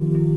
[0.00, 0.29] Time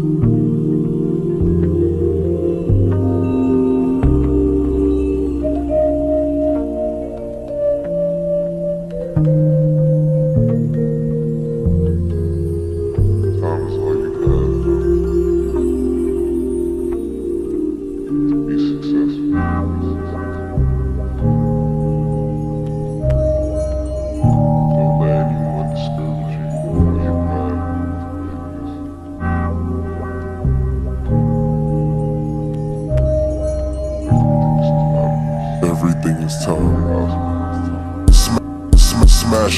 [36.44, 36.60] Smash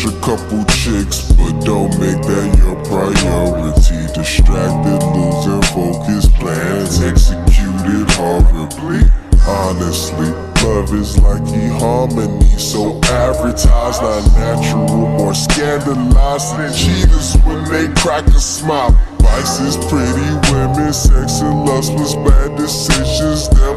[0.06, 4.06] a couple chicks, but don't make that your priority.
[4.14, 9.02] Distracted, losing focus, plans executed horribly.
[9.48, 10.30] Honestly,
[10.64, 17.88] love is like e harmony, so advertised, not natural, more scandalized than cheaters when they
[18.00, 18.96] crack a smile.
[19.22, 23.48] Vices, pretty women, sex and lust was bad decisions.
[23.48, 23.75] Devil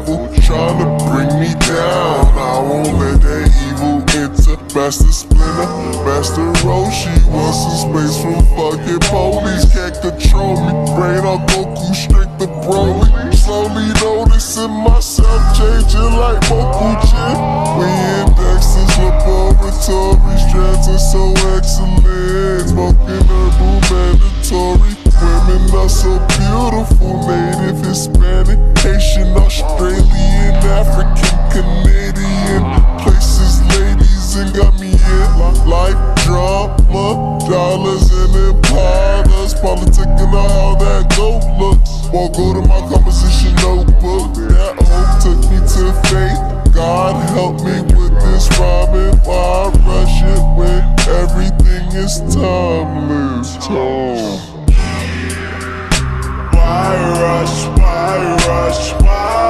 [4.79, 5.67] Master Splinter,
[6.07, 9.67] Master Roshi wants some space from fucking police.
[9.75, 10.71] Can't control me.
[10.95, 13.11] Brain on Goku, straight to Broly.
[13.35, 17.35] Slowly noticing myself changing like Moku Jin.
[17.75, 23.08] We in Dexter's laboratory, strands are so excellent.
[58.09, 59.48] Why rush, why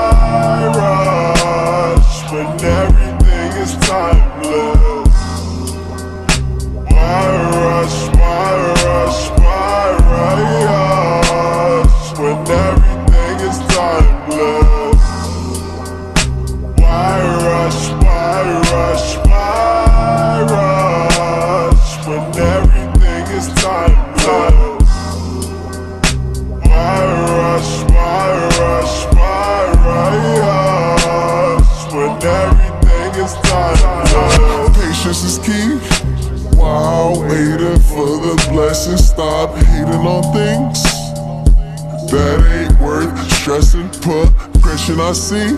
[38.79, 40.83] stop hating on things
[42.09, 43.89] that ain't worth stressing.
[43.99, 45.57] Progression I see.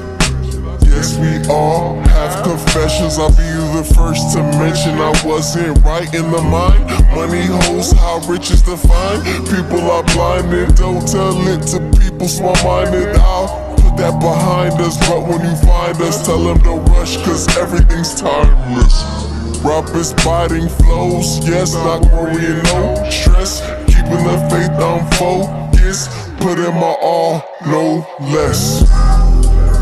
[0.90, 3.20] Yes, we all have confessions.
[3.20, 3.46] I'll be
[3.78, 6.90] the first to mention I wasn't right in the mind.
[7.14, 9.24] Money hoes, how rich is defined.
[9.46, 13.16] People are blinded, don't tell it to people small minded.
[13.18, 17.48] I'll put that behind us, but when you find us, tell them to rush, cause
[17.56, 19.31] everything's timeless.
[19.60, 23.62] Rappers biting flows, yes, not worrying, no stress.
[23.88, 26.10] Keeping the faith, I'm focused.
[26.42, 28.90] My all, no less.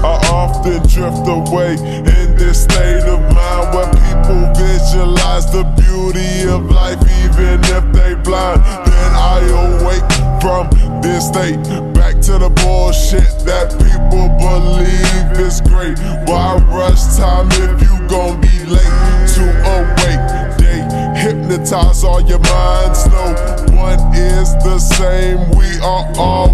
[0.04, 6.70] I often drift away in this state of mind where people visualize the beauty of
[6.72, 8.64] life, even if they blind.
[8.66, 10.10] Then I awake
[10.42, 10.70] from
[11.02, 11.62] this state
[11.94, 15.98] back to the bullshit that people believe is great.
[16.28, 18.49] Why rush time if you gon' be
[21.70, 23.06] hypnotize all your minds.
[23.08, 25.50] No one is the same.
[25.58, 26.54] We are all